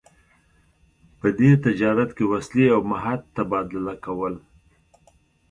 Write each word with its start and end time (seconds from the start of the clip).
په 1.19 1.27
دې 1.39 1.51
تجارت 1.65 2.09
کې 2.17 2.25
وسلې 2.33 2.65
او 2.75 2.79
مهت 2.91 3.21
تبادله 3.37 3.93
کول. 4.05 4.35